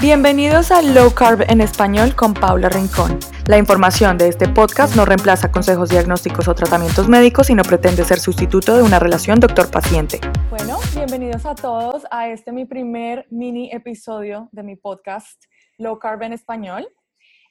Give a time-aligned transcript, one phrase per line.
[0.00, 3.18] Bienvenidos a Low Carb en español con Paula Rincón.
[3.46, 8.02] La información de este podcast no reemplaza consejos diagnósticos o tratamientos médicos y no pretende
[8.04, 10.18] ser sustituto de una relación doctor-paciente.
[10.48, 15.44] Bueno, bienvenidos a todos a este mi primer mini episodio de mi podcast
[15.76, 16.88] Low Carb en español.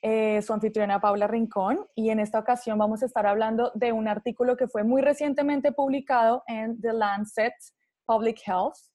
[0.02, 4.08] Eh, su anfitriona Paula Rincón y en esta ocasión vamos a estar hablando de un
[4.08, 7.54] artículo que fue muy recientemente publicado en The Lancet
[8.08, 8.89] Public Health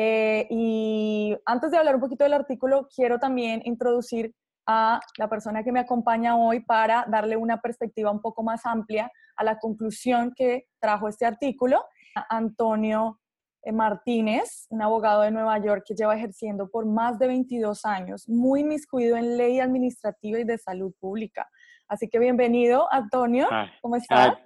[0.00, 4.32] eh, y antes de hablar un poquito del artículo, quiero también introducir
[4.64, 9.10] a la persona que me acompaña hoy para darle una perspectiva un poco más amplia
[9.34, 11.84] a la conclusión que trajo este artículo.
[12.30, 13.18] Antonio
[13.64, 18.28] eh, Martínez, un abogado de Nueva York que lleva ejerciendo por más de 22 años,
[18.28, 21.48] muy inmiscuido en ley administrativa y de salud pública.
[21.88, 23.48] Así que bienvenido, Antonio.
[23.82, 24.36] ¿Cómo estás?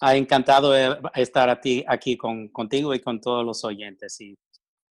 [0.00, 4.20] Ah, encantado de estar aquí, aquí con, contigo y con todos los oyentes.
[4.20, 4.36] Y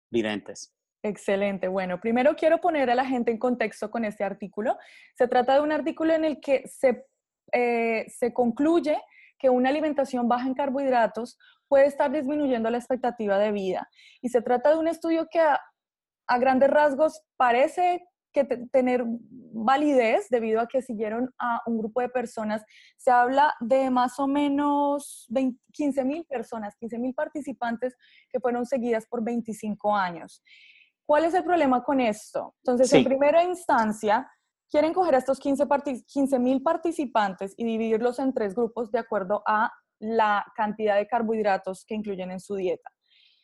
[0.10, 0.74] videntes.
[1.04, 1.68] Excelente.
[1.68, 4.78] Bueno, primero quiero poner a la gente en contexto con este artículo.
[5.16, 7.06] Se trata de un artículo en el que se,
[7.54, 8.98] eh, se concluye
[9.40, 13.90] que una alimentación baja en carbohidratos puede estar disminuyendo la expectativa de vida.
[14.22, 15.60] Y se trata de un estudio que a,
[16.28, 22.10] a grandes rasgos parece que tener validez debido a que siguieron a un grupo de
[22.10, 22.64] personas.
[22.98, 25.28] Se habla de más o menos
[25.74, 27.96] 15 mil personas, 15 mil participantes
[28.30, 30.44] que fueron seguidas por 25 años.
[31.06, 32.54] ¿Cuál es el problema con esto?
[32.64, 34.30] Entonces, en primera instancia,
[34.70, 39.72] quieren coger a estos 15 mil participantes y dividirlos en tres grupos de acuerdo a
[40.00, 42.90] la cantidad de carbohidratos que incluyen en su dieta.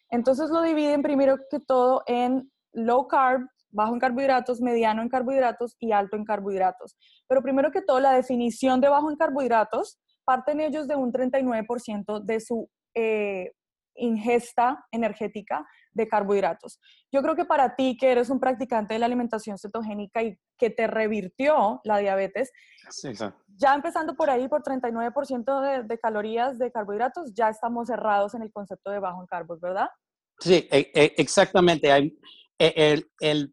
[0.09, 5.75] Entonces lo dividen primero que todo en low carb, bajo en carbohidratos, mediano en carbohidratos
[5.79, 6.95] y alto en carbohidratos.
[7.27, 12.23] Pero primero que todo, la definición de bajo en carbohidratos parten ellos de un 39%
[12.23, 13.51] de su eh,
[13.95, 16.79] ingesta energética de carbohidratos.
[17.11, 20.69] Yo creo que para ti, que eres un practicante de la alimentación cetogénica y que
[20.69, 22.51] te revirtió la diabetes,
[23.55, 28.41] ya empezando por ahí, por 39% de, de, calorías de carbohidratos, ya estamos cerrados en
[28.41, 29.89] el concepto de bajo en carbos, ¿verdad?
[30.39, 31.91] Sí, e, e, exactamente.
[31.91, 32.17] Hay,
[32.59, 33.03] e,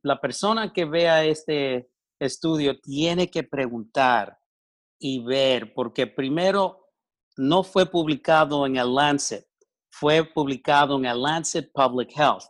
[0.03, 4.39] la persona que vea este estudio tiene que preguntar
[4.99, 6.89] y ver, porque primero
[7.37, 9.47] no fue publicado en el Lancet,
[9.91, 12.45] fue publicado en el Lancet Public Health.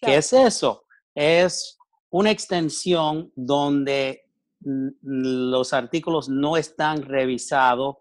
[0.00, 0.84] ¿Qué es eso?
[1.14, 1.78] Es
[2.10, 4.24] una extensión donde
[4.60, 7.96] los artículos no están revisados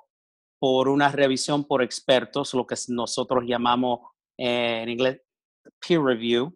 [0.59, 3.99] por una revisión por expertos, lo que nosotros llamamos
[4.37, 5.21] eh, en inglés
[5.85, 6.53] peer review.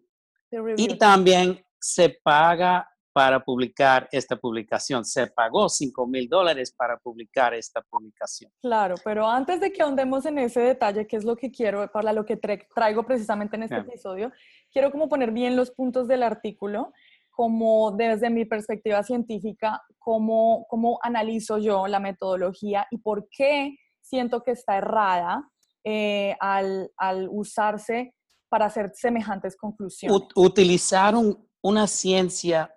[0.76, 5.04] Y también se paga para publicar esta publicación.
[5.04, 8.50] Se pagó 5 mil dólares para publicar esta publicación.
[8.60, 12.12] Claro, pero antes de que ahondemos en ese detalle, que es lo que quiero, para
[12.12, 14.32] lo que traigo precisamente en este episodio,
[14.72, 16.92] quiero como poner bien los puntos del artículo,
[17.30, 24.42] como desde mi perspectiva científica, cómo, cómo analizo yo la metodología y por qué siento
[24.42, 25.48] que está errada
[25.84, 28.12] eh, al, al usarse
[28.54, 30.28] para hacer semejantes conclusiones.
[30.36, 32.72] utilizaron una ciencia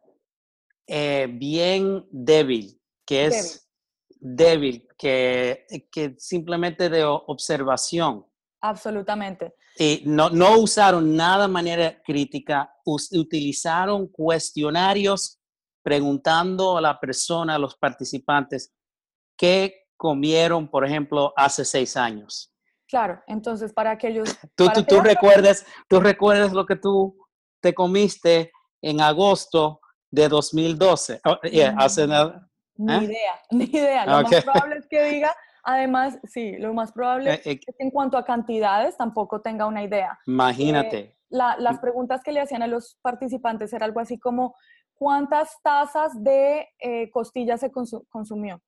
[0.88, 3.70] eh, bien débil, que es
[4.20, 8.26] débil, que, que, simplemente de observación.
[8.60, 9.54] Absolutamente.
[9.78, 15.40] Y no, no usaron nada de manera crítica, utilizaron cuestionarios
[15.84, 18.74] preguntando a la persona, a los participantes,
[19.38, 22.52] qué comieron, por ejemplo, hace seis años.
[22.88, 24.38] Claro, entonces para aquellos...
[24.56, 27.18] Tú, tú, recuerdas, tú recuerdas lo que tú
[27.60, 31.22] te comiste en agosto de 2012.
[31.78, 32.48] hace nada.
[32.76, 33.04] Ni ¿eh?
[33.04, 34.06] idea, ni idea.
[34.06, 37.84] Lo más probable es que diga, además, sí, lo más probable eh, eh, es que
[37.84, 40.18] en cuanto a cantidades tampoco tenga una idea.
[40.26, 41.18] Imagínate.
[41.30, 44.56] las preguntas que le hacían a los participantes era algo así como,
[44.96, 46.68] ¿cuántas tazas de
[47.12, 48.62] costillas se consumió?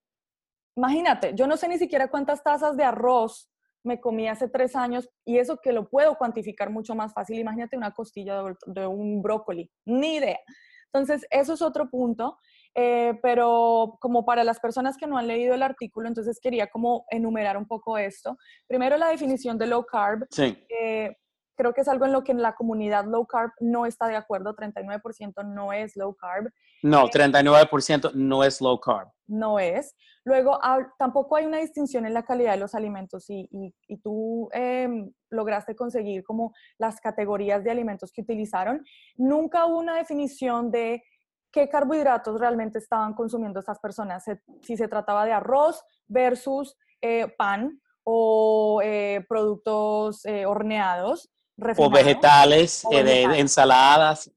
[0.75, 3.49] Imagínate, yo no sé ni siquiera cuántas tazas de arroz
[3.83, 7.39] me comí hace tres años y eso que lo puedo cuantificar mucho más fácil.
[7.39, 10.39] Imagínate una costilla de, un brócoli, ni idea.
[10.91, 12.37] Entonces, eso es otro punto,
[12.73, 17.05] eh, pero como para las personas que no han leído el artículo, entonces quería como
[17.11, 18.37] enumerar un poco esto.
[18.67, 20.25] Primero, la definición de low carb.
[20.31, 20.57] Sí.
[20.69, 21.15] Eh,
[21.59, 24.15] creo que es algo en lo que en la comunidad low carb no está de
[24.15, 26.49] acuerdo, 39% no es low carb.
[26.83, 29.09] No, 39% eh, no es low carb.
[29.27, 29.93] No es.
[30.23, 30.57] Luego,
[30.97, 35.75] tampoco hay una distinción en la calidad de los alimentos y, y, tú em, lograste
[35.75, 38.85] conseguir como las categorías de alimentos que utilizaron.
[39.17, 41.03] Nunca hubo una definición de
[41.51, 44.23] qué carbohidratos realmente estaban consumiendo estas personas,
[44.61, 51.29] si se trataba de arroz versus eh, pan o eh, productos horneados
[51.77, 54.31] o vegetales, eh, de ensaladas.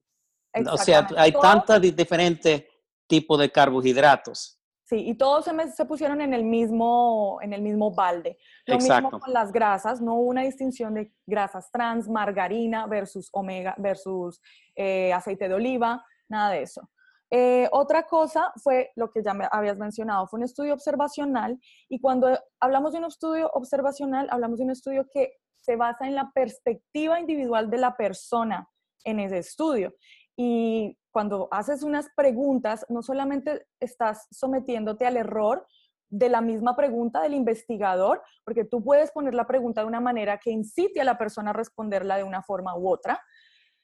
[0.70, 2.64] O sea, hay tantos diferentes
[3.06, 4.58] tipos de carbohidratos.
[4.84, 8.36] Sí, y todos se, se, pusieron en el mismo, en el mismo balde.
[8.66, 13.74] Lo mismo con las grasas, no hubo una distinción de grasas trans, margarina versus omega
[13.78, 14.40] versus
[14.76, 16.90] eh, aceite de oliva, nada de eso.
[17.30, 21.58] Eh, otra cosa fue lo que ya me habías mencionado, fue un estudio observacional
[21.88, 26.14] y cuando hablamos de un estudio observacional, hablamos de un estudio que se basa en
[26.14, 28.68] la perspectiva individual de la persona
[29.04, 29.94] en ese estudio.
[30.36, 35.66] Y cuando haces unas preguntas, no solamente estás sometiéndote al error
[36.08, 40.38] de la misma pregunta del investigador, porque tú puedes poner la pregunta de una manera
[40.38, 43.20] que incite a la persona a responderla de una forma u otra,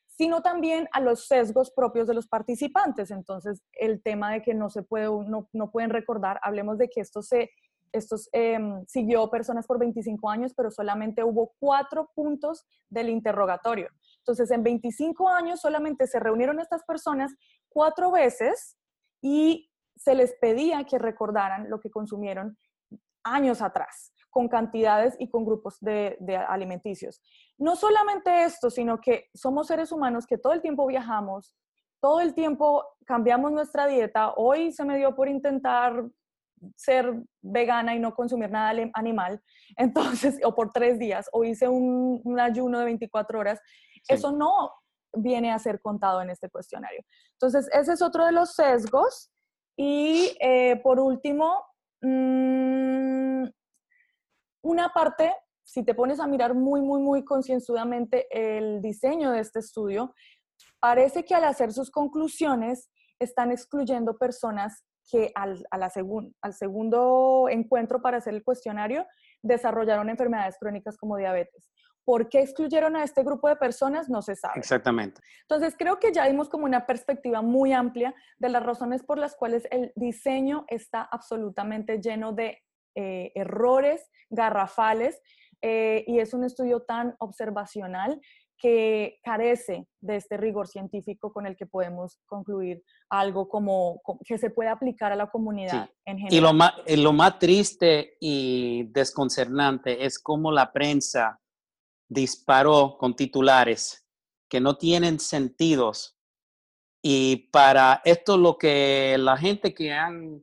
[0.06, 3.10] sino también a los sesgos propios de los participantes.
[3.10, 7.00] Entonces, el tema de que no se puede, no, no pueden recordar, hablemos de que
[7.00, 7.50] esto se
[7.92, 13.88] esto em, siguió personas por 25 años, pero solamente hubo cuatro puntos del interrogatorio.
[14.18, 17.34] Entonces, en 25 años solamente se reunieron estas personas
[17.68, 18.76] cuatro veces
[19.20, 22.56] y se les pedía que recordaran lo que consumieron
[23.24, 26.16] años atrás, con cantidades y con grupos de,
[26.48, 27.20] alimenticios.
[27.58, 31.54] No solamente esto, sino que somos seres humanos que todo el tiempo viajamos,
[32.00, 34.32] todo el tiempo cambiamos nuestra dieta.
[34.36, 36.04] Hoy se me dio por intentar
[36.76, 37.12] ser
[37.42, 39.40] vegana y no consumir nada animal,
[39.76, 43.60] entonces, o por tres días, o hice un, un ayuno de 24 horas
[44.08, 44.72] eso no
[45.12, 47.02] viene a ser contado en este cuestionario.
[47.32, 49.30] Entonces, ese es otro de los sesgos.
[49.76, 51.64] Y eh, por último,
[52.02, 53.44] mm,
[54.62, 59.60] una parte, si te pones a mirar muy, muy, muy concienzudamente el diseño de este
[59.60, 60.14] estudio,
[60.80, 68.18] parece que al hacer sus conclusiones están excluyendo personas que al, al segundo encuentro para
[68.18, 69.06] hacer el cuestionario
[69.42, 71.68] desarrollaron enfermedades crónicas como diabetes.
[72.04, 74.08] ¿Por qué excluyeron a este grupo de personas?
[74.08, 74.54] No se sabe.
[74.58, 75.20] Exactamente.
[75.42, 79.36] Entonces, creo que ya dimos como una perspectiva muy amplia de las razones por las
[79.36, 82.62] cuales el diseño está absolutamente lleno de
[82.94, 85.20] eh, errores garrafales
[85.60, 88.20] eh, y es un estudio tan observacional
[88.58, 94.50] que carece de este rigor científico con el que podemos concluir algo como, que se
[94.50, 96.38] puede aplicar a la comunidad en general.
[96.38, 101.40] Y lo más, lo más triste y desconcernante es cómo la prensa
[102.08, 104.04] disparó con titulares
[104.48, 106.16] que no tienen sentidos.
[107.02, 110.42] Y para esto lo que la gente que han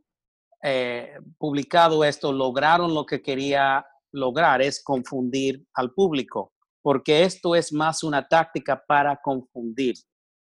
[0.63, 6.53] eh, publicado esto lograron lo que quería lograr es confundir al público,
[6.85, 9.95] porque esto es más una táctica para confundir.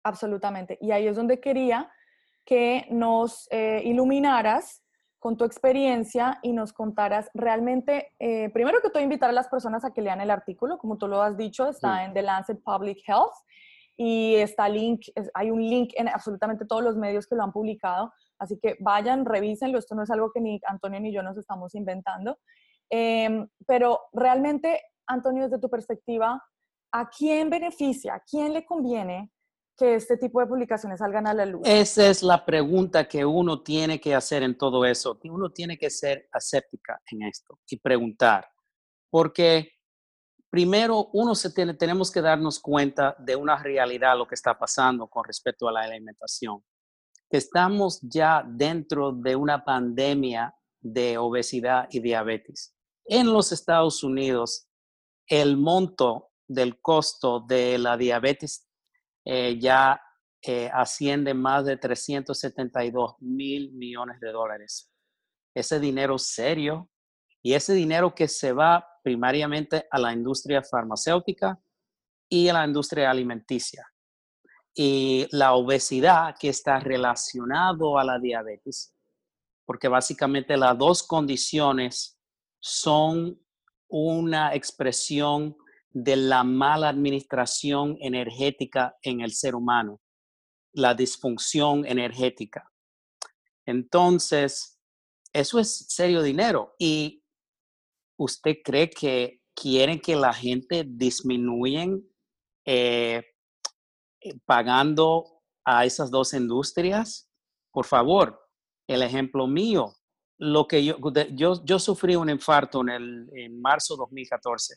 [0.04, 0.78] Absolutamente.
[0.82, 1.90] Y ahí es donde quería
[2.44, 4.84] que nos eh, iluminaras
[5.20, 9.86] con tu experiencia y nos contaras realmente, eh, primero que todo, invitar a las personas
[9.86, 12.98] a que lean el artículo, como tú lo has dicho, está en The Lancet Public
[13.08, 13.36] Health
[13.96, 15.00] y está link,
[15.34, 19.24] hay un link en absolutamente todos los medios que lo han publicado, así que vayan,
[19.24, 22.38] revísenlo, esto no es algo que ni Antonio ni yo nos estamos inventando,
[22.90, 26.44] em, pero realmente, Antonio, desde tu perspectiva,
[26.92, 29.32] ¿a quién beneficia, a quién le conviene
[29.76, 31.62] que este tipo de publicaciones salgan a la luz?
[31.66, 35.20] Esa es la pregunta que uno tiene que hacer en todo eso.
[35.24, 38.48] Uno tiene que ser aséptica en esto y preguntar,
[39.10, 39.72] porque
[40.50, 45.08] primero uno se tiene, tenemos que darnos cuenta de una realidad, lo que está pasando
[45.08, 46.64] con respecto a la alimentación.
[47.30, 52.76] Estamos ya dentro de una pandemia de obesidad y diabetes.
[53.06, 54.68] En los Estados Unidos,
[55.28, 58.68] el monto del costo de la diabetes
[59.26, 60.02] eh, ya
[60.42, 64.92] eh, asciende más de 372 mil millones de dólares.
[65.56, 66.90] Ese dinero serio
[67.42, 71.60] y ese dinero que se va primariamente a la industria farmacéutica
[72.30, 73.86] y a la industria alimenticia.
[74.76, 78.94] Y la obesidad que está relacionado a la diabetes,
[79.66, 82.18] porque básicamente las dos condiciones
[82.60, 83.40] son
[83.96, 85.56] una expresión
[85.92, 90.02] de la mala administración energética en el ser humano,
[90.74, 92.72] la disfunción energética.
[93.68, 94.80] Entonces,
[95.32, 96.74] eso es serio dinero.
[96.80, 97.24] ¿Y
[98.18, 102.04] usted cree que quieren que la gente disminuyen
[102.66, 103.24] eh,
[104.22, 107.30] eh, pagando a esas dos industrias?
[107.72, 108.44] Por favor,
[108.88, 109.94] el ejemplo mío,
[110.44, 110.98] lo que yo,
[111.32, 114.76] yo, yo sufrí un infarto en, el, en marzo 2014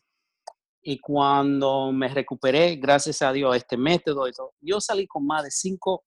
[0.88, 4.26] y cuando me recuperé, gracias a Dios, este método,
[4.60, 6.04] yo salí con más de cinco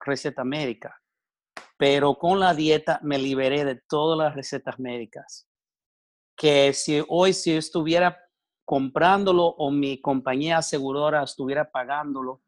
[0.00, 0.94] recetas médicas,
[1.76, 5.46] pero con la dieta me liberé de todas las recetas médicas.
[6.34, 8.18] Que si hoy si estuviera
[8.64, 12.40] comprándolo o mi compañía aseguradora estuviera pagándolo,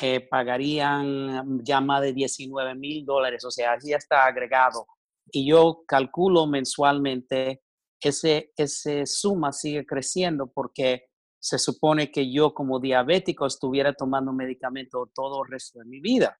[0.00, 4.84] eh, pagarían ya más de 19 mil dólares, o sea, ya está agregado.
[5.30, 7.62] Y yo calculo mensualmente,
[8.00, 11.06] ese, ese suma sigue creciendo porque
[11.40, 16.38] se supone que yo como diabético estuviera tomando medicamento todo el resto de mi vida,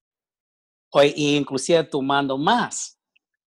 [0.91, 2.99] o inclusive tomando más,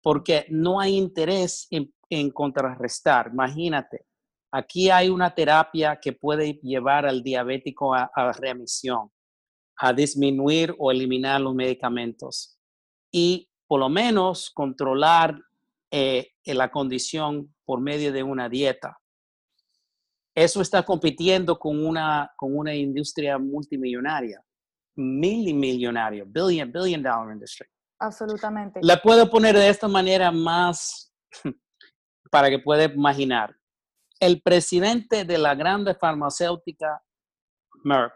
[0.02, 1.92] porque no hay interés en,
[2.32, 3.30] contrarrestar.
[3.34, 4.06] Imagínate,
[4.52, 9.12] aquí hay una terapia que puede llevar al diabético a remisión
[9.78, 12.58] a disminuir o eliminar los medicamentos
[13.12, 15.40] y por lo menos controlar
[15.92, 18.98] eh, la condición por medio de una dieta.
[20.36, 24.42] Eso está compitiendo con una, con una industria multimillonaria,
[24.96, 27.68] millimillonaria, billion, billion dollar industry.
[28.00, 28.80] Absolutamente.
[28.84, 31.12] La puedo poner de esta manera más
[32.32, 33.56] para que pueda imaginar.
[34.20, 37.02] El presidente de la grande farmacéutica
[37.84, 38.14] Merck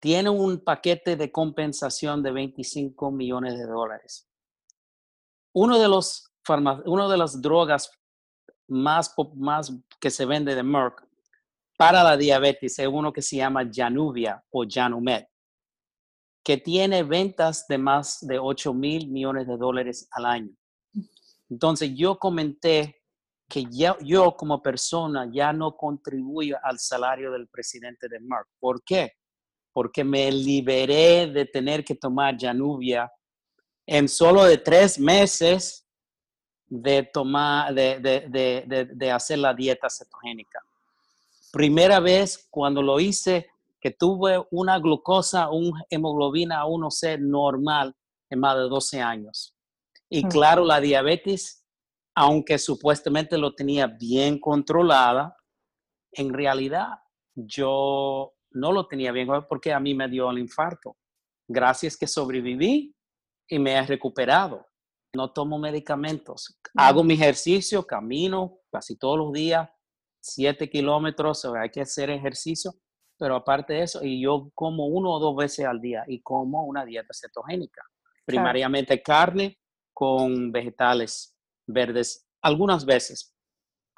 [0.00, 4.27] tiene un paquete de compensación de 25 millones de dólares.
[5.54, 6.24] Uno de los
[6.86, 7.90] uno de las drogas
[8.68, 11.06] más, más que se vende de Merck
[11.76, 15.28] para la diabetes es uno que se llama Januvia o Janumet,
[16.42, 20.50] que tiene ventas de más de 8 mil millones de dólares al año.
[21.50, 23.02] Entonces yo comenté
[23.46, 28.48] que yo como persona ya no contribuyo al salario del presidente de Merck.
[28.58, 29.12] ¿Por qué?
[29.78, 33.08] porque me liberé de tener que tomar Januvia
[33.90, 35.88] en solo de tres meses
[36.66, 40.60] de tomar, de, hacer la dieta cetogénica.
[41.50, 43.48] Primera vez cuando lo hice
[43.80, 47.96] que tuve una glucosa, un hemoglobina 1C normal
[48.28, 49.56] en más de 12 años.
[50.10, 50.28] Y mm.
[50.28, 51.64] claro, la diabetes,
[52.14, 55.34] aunque supuestamente lo tenía bien controlada,
[56.12, 56.88] en realidad
[57.34, 60.98] yo no lo tenía bien porque a mí me dio el infarto.
[61.48, 62.94] Gracias que sobreviví
[63.48, 64.66] y me he recuperado.
[65.14, 66.58] No tomo medicamentos.
[66.76, 69.68] Hago mi ejercicio, camino casi todos los días,
[70.20, 72.74] siete kilómetros, hay que hacer ejercicio,
[73.18, 76.64] pero aparte de eso, y yo como uno o dos veces al día y como
[76.64, 77.82] una dieta cetogénica,
[78.24, 79.58] primariamente carne
[79.92, 81.36] con vegetales
[81.66, 83.34] verdes, algunas veces.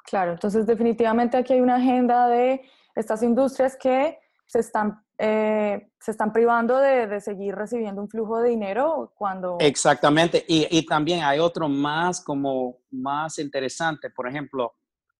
[0.05, 2.61] Claro, entonces definitivamente aquí hay una agenda de
[2.95, 8.49] estas industrias que se están, eh, se están privando de, seguir recibiendo un flujo de
[8.49, 9.57] dinero cuando...
[9.59, 14.73] Exactamente, y, y, también hay otro más como más interesante, por ejemplo,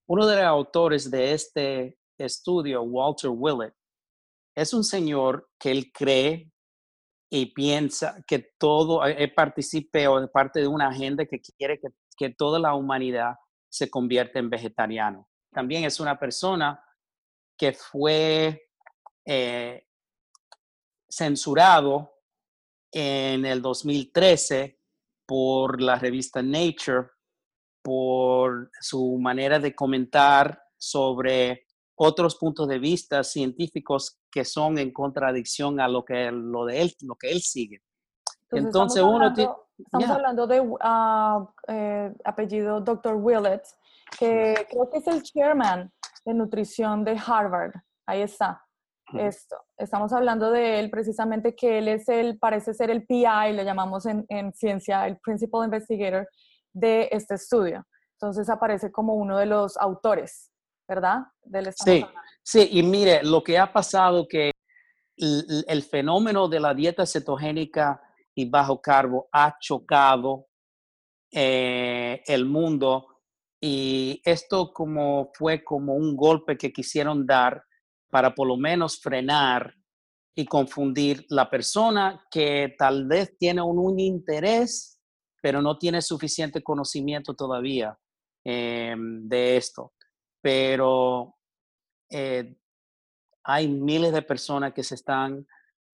[0.08, 3.76] uno de los autores de este estudio, Walter Willett,
[4.56, 6.52] es un señor que él cree
[7.30, 11.80] y piensa que todo, él eh, participe o es parte de una agenda que quiere
[11.80, 13.36] que, que toda la humanidad
[13.70, 15.30] se convierta en vegetariano.
[15.54, 16.84] También es una persona
[17.56, 18.64] que fue
[19.26, 19.86] eh,
[21.12, 22.14] censurado
[22.92, 24.80] en el 2013
[25.26, 27.10] por la revista Nature
[27.82, 35.80] por su manera de comentar sobre otros puntos de vista científicos que son en contradicción
[35.80, 37.82] a lo que lo de él lo que él sigue.
[38.50, 39.34] Entonces, uno
[39.78, 43.16] estamos hablando de uh, eh, apellido Dr.
[43.16, 43.64] Willett,
[44.20, 45.92] que creo que es el chairman
[46.26, 47.74] de nutrición de Harvard.
[48.06, 48.62] Ahí está
[49.20, 49.58] esto.
[49.78, 54.06] Estamos hablando de él precisamente que él es el, parece ser el PI, le llamamos
[54.06, 56.28] en, ciencia, el Principal Investigator
[56.74, 57.86] de este estudio.
[58.20, 60.52] Entonces aparece como uno de los autores,
[60.88, 61.20] ¿verdad?
[61.76, 62.06] sí,
[62.44, 64.52] sí, y mire, lo que ha pasado que
[65.18, 68.02] el, fenómeno de la dieta cetogénica
[68.36, 70.48] y bajo carbo ha chocado
[71.32, 73.08] eh, el mundo
[73.62, 77.64] y esto como fue como un golpe que quisieron dar
[78.12, 79.74] para por lo menos frenar
[80.36, 85.00] y confundir la persona que tal vez tiene un, interés,
[85.42, 87.98] pero no tiene suficiente conocimiento todavía
[88.46, 89.94] em, de esto.
[90.42, 91.36] Pero
[92.10, 92.56] eh,
[93.44, 95.46] hay miles de personas que se están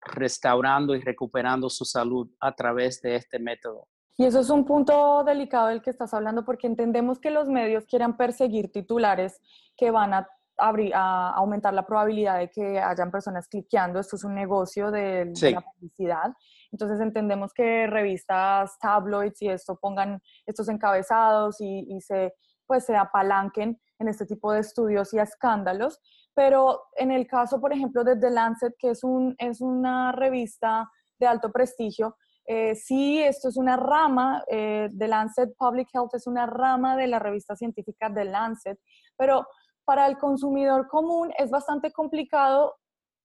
[0.02, 3.88] restaurando y recuperando su salud a través de este método.
[4.20, 7.86] Y eso es un punto delicado del que estás hablando porque entendemos que los medios
[7.86, 9.40] quieran perseguir titulares
[9.76, 14.00] que van a a aumentar la probabilidad de que hayan personas cliqueando.
[14.00, 16.34] Esto es un negocio de, la publicidad.
[16.72, 22.34] Entonces entendemos que revistas, tabloids y esto pongan estos encabezados y, se,
[22.66, 26.00] pues, se apalanquen en este tipo de estudios y escándalos.
[26.34, 30.90] Pero en el caso, por ejemplo, de The Lancet, que es, un, es una revista
[31.20, 32.16] de alto prestigio,
[32.50, 37.08] eh, sí, esto es una rama, eh, The Lancet Public Health es una rama de
[37.08, 38.80] la revista científica The Lancet,
[39.18, 39.46] pero
[39.88, 42.76] para el consumidor común es bastante complicado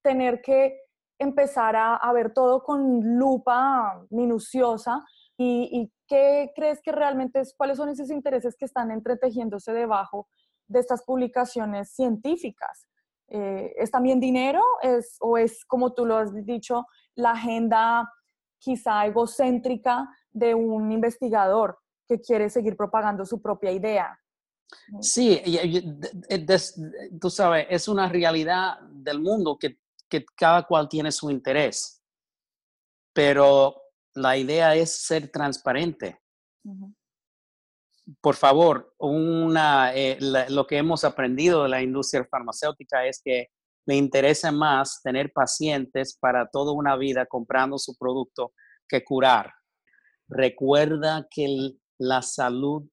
[0.01, 0.79] tener que
[1.19, 5.05] empezar a, ver todo con lupa minuciosa
[5.37, 10.29] y, qué crees que realmente es, cuáles son esos intereses que están entretejiéndose debajo
[10.69, 12.87] de estas publicaciones científicas.
[13.29, 18.09] Eh, ¿Es también dinero es, o es, como tú lo has dicho, la agenda
[18.59, 24.22] quizá egocéntrica de un investigador que quiere seguir propagando su propia idea?
[25.01, 25.43] Sí,
[27.21, 32.03] tú sabes, es una realidad del mundo que, que cada cual tiene su interés,
[33.13, 33.77] pero
[34.15, 36.21] la idea es ser transparente.
[38.21, 43.49] Por favor, una, eh, lo que hemos aprendido de la industria farmacéutica es que
[43.87, 48.53] le interesa más tener pacientes para toda una vida comprando su producto
[48.89, 49.53] que curar.
[50.29, 52.85] Recuerda que la salud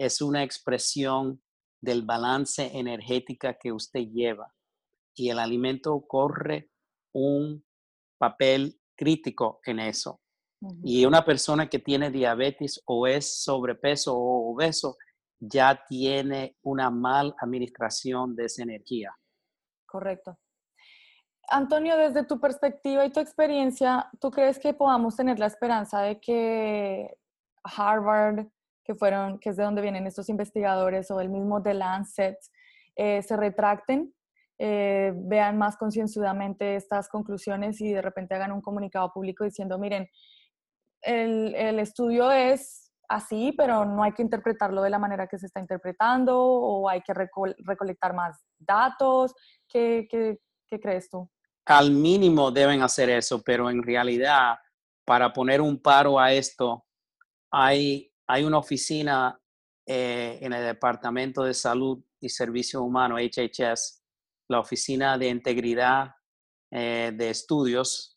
[0.00, 1.42] es una expresión
[1.82, 4.50] del balance energética que usted lleva
[5.14, 6.70] y el alimento corre
[7.12, 7.62] un
[8.18, 10.20] papel crítico en eso.
[10.82, 14.96] Y una persona que tiene diabetes o es sobrepeso o obeso
[15.38, 19.14] ya tiene una mal administración de esa energía.
[19.86, 20.38] Correcto.
[21.48, 26.20] Antonio, desde tu perspectiva y tu experiencia, ¿tú crees que podamos tener la esperanza de
[26.20, 27.18] que
[27.64, 28.46] Harvard,
[28.94, 32.36] fueron, que es de donde vienen estos investigadores, o el mismo The Lancet,
[32.96, 34.12] eh, se retracten,
[34.58, 40.06] eh, vean más concienzudamente estas conclusiones y de repente hagan un comunicado público diciendo, miren,
[41.02, 45.46] el, el, estudio es así, pero no hay que interpretarlo de la manera que se
[45.46, 49.34] está interpretando o hay que recolectar más datos.
[49.66, 51.30] ¿Qué, qué, qué crees tú?
[51.64, 54.56] Al mínimo deben hacer eso, pero en realidad,
[55.06, 56.84] para poner un paro a esto,
[57.50, 59.40] hay, hay una oficina
[59.86, 64.02] eh, en el Departamento de Salud y Servicios Humanos, HHS,
[64.48, 66.14] la Oficina de Integridad
[66.70, 68.16] eh, de Estudios,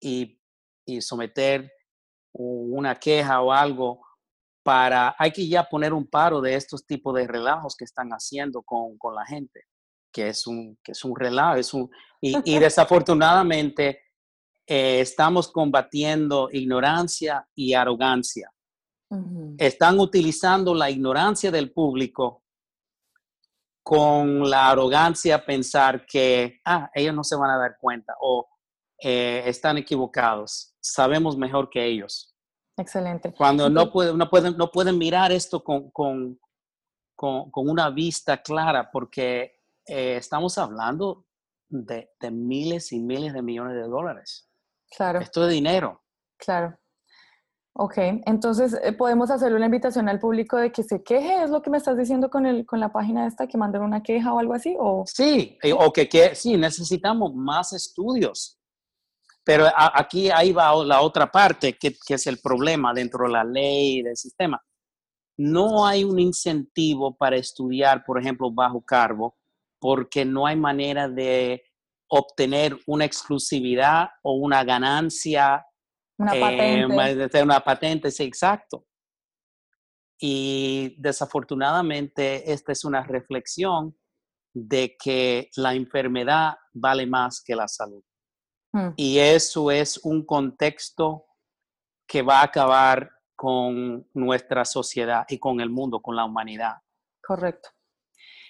[0.00, 0.38] y,
[0.86, 1.72] y someter
[2.32, 4.04] una queja o algo
[4.62, 8.62] para, hay que ya poner un paro de estos tipos de relajos que están haciendo
[8.62, 9.62] con, con la gente,
[10.12, 14.00] que es un, que es un relajo, es un, y, y desafortunadamente
[14.66, 18.50] eh, estamos combatiendo ignorancia y arrogancia.
[19.58, 22.42] Están utilizando la ignorancia del público
[23.84, 28.48] con la arrogancia pensar que, ah, ellos no se van a dar cuenta o
[28.98, 30.74] eh, están equivocados.
[30.80, 32.34] Sabemos mejor que ellos.
[32.76, 33.32] Excelente.
[33.34, 36.40] Cuando no pueden, no pueden, no pueden mirar esto con, con,
[37.14, 41.26] con, una vista clara, porque eh, estamos hablando
[41.68, 44.48] de, de, miles y miles de millones de dólares.
[44.96, 45.20] Claro.
[45.20, 46.02] Esto es dinero.
[46.36, 46.76] Claro.
[47.76, 51.60] Ok, entonces eh, podemos hacerle una invitación al público de que se queje, es lo
[51.60, 54.38] que me estás diciendo con, el, con la página esta, que manden una queja o
[54.38, 55.02] algo así, o...
[55.06, 58.60] Sí, o que, sí, necesitamos más estudios.
[59.42, 63.42] Pero aquí ahí va la otra parte, que, que, es el problema dentro de la
[63.42, 64.62] ley del sistema.
[65.36, 69.36] No hay un incentivo para estudiar, por ejemplo, bajo carbo,
[69.80, 71.64] porque no hay manera de
[72.08, 75.66] obtener una exclusividad o una ganancia.
[76.18, 77.42] Una eh, patente.
[77.42, 78.86] una patente, sí, exacto.
[80.18, 83.96] Y desafortunadamente esta es una reflexión
[84.54, 88.02] de que la enfermedad vale más que la salud.
[88.72, 88.90] Mm.
[88.96, 91.26] Y eso es un contexto
[92.06, 96.74] que va a acabar con nuestra sociedad y con el mundo, con la humanidad.
[97.20, 97.70] Correcto.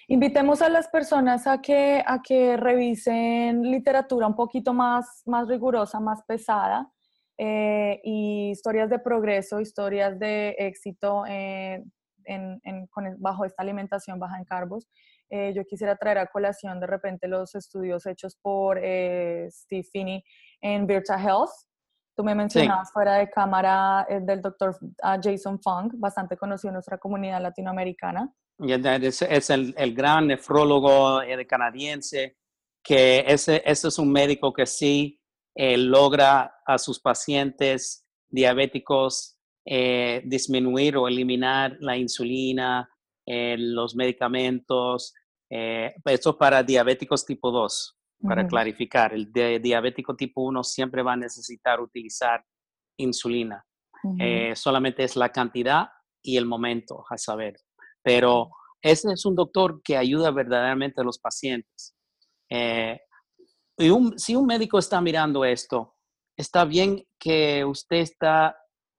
[0.07, 5.99] Invitemos a las personas a que, a que revisen literatura un poquito más, más rigurosa,
[5.99, 6.91] más pesada,
[7.37, 11.83] eh, y historias de progreso, historias de éxito eh,
[12.25, 12.61] en,
[13.17, 14.87] bajo esta alimentación baja en carbos.
[15.29, 20.23] Eh, yo quisiera traer a colación de repente los estudios hechos por Steve Finney
[20.61, 21.51] en Virtual Health.
[22.15, 26.97] Tú me mencionabas fuera de cámara del doctor ah, Jason Funk, bastante conocido en nuestra
[26.97, 28.33] comunidad latinoamericana.
[28.57, 32.37] Es, el, gran nefrólogo eh, canadiense,
[32.81, 35.19] que ese, ese, es un médico que sí
[35.55, 42.89] eh, logra a sus pacientes diabéticos eh, disminuir o eliminar la insulina,
[43.27, 45.15] los medicamentos.
[45.49, 49.15] esto para diabéticos tipo 2, para clarificar.
[49.15, 52.45] El diabético tipo 1 siempre va a necesitar utilizar
[52.97, 53.65] insulina.
[54.53, 55.87] solamente es la cantidad
[56.21, 57.55] y el momento a saber
[58.05, 58.51] pero
[58.83, 61.95] ese es un doctor que ayuda verdaderamente a los pacientes.
[62.47, 62.99] Eh,
[63.77, 65.95] y si un médico está mirando esto,
[66.37, 68.57] está bien que usted está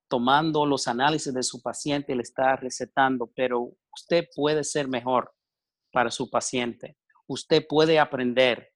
[0.08, 5.32] tomando los análisis de su paciente y le está recetando, pero usted puede ser mejor
[5.92, 6.96] para su paciente.
[7.26, 8.70] Usted puede aprender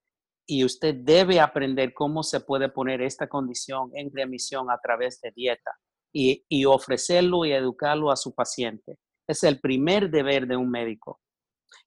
[0.47, 5.31] y usted debe aprender cómo se puede poner esta condición en remisión a través de
[5.31, 5.71] dieta
[6.13, 8.99] y, ofrecerlo y educarlo a su paciente.
[9.29, 11.21] Es el primer deber de un médico.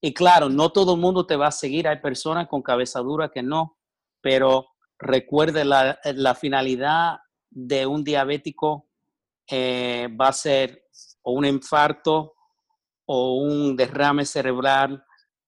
[0.02, 1.90] Y claro, no todo el mundo te va a seguir.
[1.90, 3.78] Hay personas con cabeza dura que no,
[4.24, 8.88] pero recuerde la, la finalidad de un diabético
[9.46, 10.88] eh, va a ser
[11.24, 12.34] o un infarto
[13.06, 15.04] o un derrame cerebral,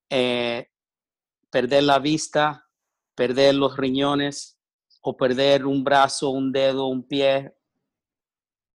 [0.09, 0.67] eh,
[1.49, 2.67] perder la vista,
[3.15, 4.59] perder los riñones
[5.01, 7.55] o perder un brazo, un dedo, un pie,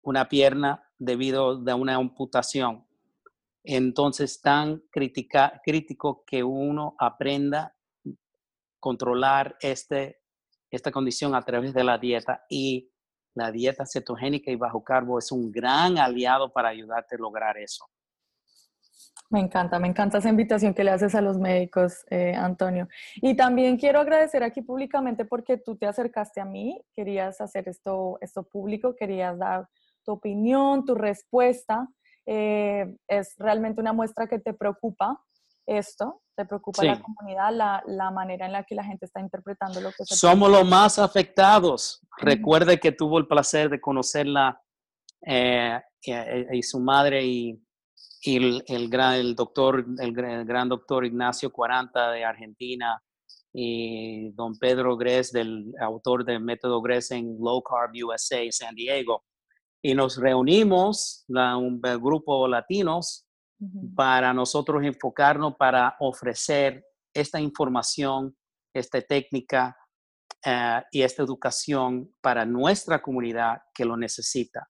[0.01, 2.85] una pierna debido a una amputación.
[3.65, 7.75] Entonces, tan crítico que uno aprenda
[8.79, 10.21] controlar este,
[10.71, 12.91] esta condición a través de la dieta y
[13.35, 17.85] la dieta cetogénica y bajo carbo es un gran aliado para ayudarte a lograr eso.
[19.31, 22.87] Me encanta, me encanta esa invitación que le haces a los médicos, eh, Antonio.
[23.17, 28.17] Y también quiero agradecer aquí públicamente porque tú te acercaste a mí, querías hacer esto,
[28.21, 29.69] esto público, querías dar
[30.03, 31.87] tu opinión, tu respuesta.
[32.25, 35.23] Eh, es realmente una muestra que te preocupa
[35.77, 39.81] esto, te preocupa la comunidad, la, la, manera en la que la gente está interpretando
[39.81, 42.01] lo que se Somos los más afectados.
[42.17, 44.61] Recuerde que tuvo el placer de conocerla
[45.25, 45.79] eh,
[46.51, 47.61] y, su madre y,
[48.21, 53.01] y el, gran, el doctor, el, gran doctor Ignacio Cuaranta de Argentina
[53.53, 59.23] y don Pedro Gres, del autor del método Gres en Low Carb USA, San Diego.
[59.81, 63.28] Y nos reunimos, un grupo latinos,
[63.95, 68.35] para nosotros enfocarnos para ofrecer esta información,
[68.73, 69.75] esta técnica
[70.45, 74.69] eh, y esta educación para nuestra comunidad que lo necesita.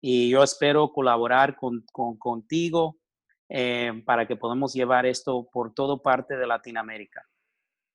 [0.00, 1.84] Y yo espero colaborar con,
[2.18, 2.98] contigo
[3.48, 7.22] eh, para que podamos llevar esto por toda parte de Latinoamérica.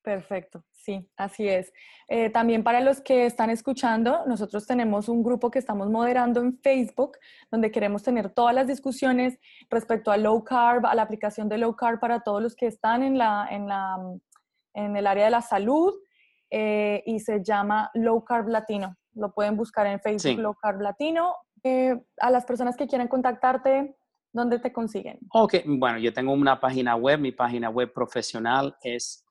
[0.04, 1.72] Perfecto, sí, así es.
[2.08, 6.58] Eh, también para los que están escuchando, nosotros tenemos un grupo que estamos moderando en
[6.58, 7.16] Facebook,
[7.50, 9.38] donde queremos tener todas las discusiones
[9.70, 13.02] respecto a low carb, a la aplicación de low carb para todos los que están
[13.02, 13.96] en, la, en, la,
[14.74, 15.94] en el área de la salud,
[16.50, 18.96] eh, y se llama Low Carb Latino.
[19.14, 21.34] Lo pueden buscar en Facebook, Low Carb Latino.
[21.62, 23.96] Eh, a las personas que quieran contactarte,
[24.32, 25.18] ¿dónde te consiguen?
[25.32, 29.23] Ok, bueno, yo tengo una página web, mi página web profesional es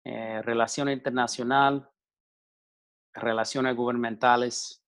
[0.03, 1.87] eh, relación internacional,
[3.13, 4.83] relaciones gubernamentales,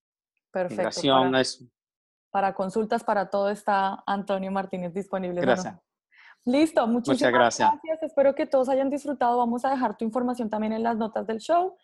[0.51, 1.37] Perfecto.
[1.37, 1.63] es
[2.31, 5.41] para consultas, para todo está Antonio Martínez disponible.
[5.41, 5.75] Gracias.
[6.45, 7.71] listo, muchísimas gracias.
[8.01, 9.37] Espero que todos hayan disfrutado.
[9.37, 11.75] Vamos a dejar tu información también en las notas del show.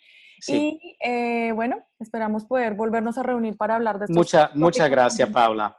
[0.47, 4.13] Y eh, bueno, esperamos poder volvernos a reunir para hablar de esto.
[4.13, 5.77] Mucha, muchas gracias, Paula.